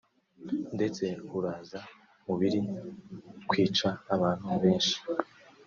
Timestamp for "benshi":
4.63-4.97